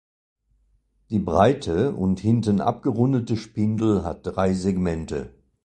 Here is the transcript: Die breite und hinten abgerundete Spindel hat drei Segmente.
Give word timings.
Die 1.11 1.19
breite 1.19 1.91
und 1.93 2.19
hinten 2.21 2.59
abgerundete 2.59 3.37
Spindel 3.37 4.03
hat 4.03 4.21
drei 4.23 4.51
Segmente. 4.51 5.31